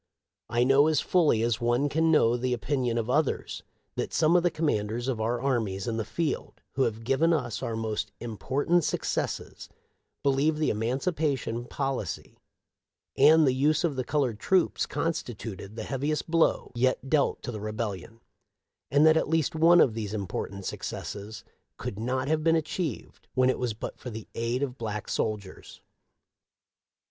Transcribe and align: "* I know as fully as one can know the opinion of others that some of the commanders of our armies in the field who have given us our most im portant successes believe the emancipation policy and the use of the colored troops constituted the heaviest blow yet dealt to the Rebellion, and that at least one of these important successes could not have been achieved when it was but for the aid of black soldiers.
"* 0.41 0.49
I 0.59 0.63
know 0.63 0.87
as 0.87 0.99
fully 0.99 1.43
as 1.43 1.61
one 1.61 1.87
can 1.87 2.09
know 2.11 2.35
the 2.35 2.53
opinion 2.53 2.97
of 2.97 3.07
others 3.07 3.61
that 3.93 4.15
some 4.15 4.35
of 4.35 4.41
the 4.41 4.49
commanders 4.49 5.07
of 5.07 5.21
our 5.21 5.39
armies 5.39 5.87
in 5.87 5.97
the 5.97 6.03
field 6.03 6.59
who 6.71 6.81
have 6.85 7.03
given 7.03 7.33
us 7.33 7.61
our 7.61 7.75
most 7.75 8.11
im 8.19 8.35
portant 8.35 8.83
successes 8.83 9.69
believe 10.23 10.57
the 10.57 10.71
emancipation 10.71 11.65
policy 11.65 12.39
and 13.15 13.45
the 13.45 13.53
use 13.53 13.83
of 13.83 13.95
the 13.95 14.03
colored 14.03 14.39
troops 14.39 14.87
constituted 14.87 15.75
the 15.75 15.83
heaviest 15.83 16.31
blow 16.31 16.71
yet 16.73 17.07
dealt 17.07 17.43
to 17.43 17.51
the 17.51 17.61
Rebellion, 17.61 18.21
and 18.89 19.05
that 19.05 19.17
at 19.17 19.29
least 19.29 19.53
one 19.53 19.79
of 19.79 19.93
these 19.93 20.15
important 20.15 20.65
successes 20.65 21.43
could 21.77 21.99
not 21.99 22.27
have 22.27 22.43
been 22.43 22.55
achieved 22.55 23.27
when 23.35 23.51
it 23.51 23.59
was 23.59 23.75
but 23.75 23.99
for 23.99 24.09
the 24.09 24.27
aid 24.33 24.63
of 24.63 24.79
black 24.79 25.07
soldiers. 25.07 25.79